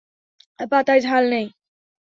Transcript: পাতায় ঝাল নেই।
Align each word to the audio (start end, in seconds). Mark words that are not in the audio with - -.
পাতায় 0.71 1.01
ঝাল 1.01 1.23
নেই। 1.29 1.45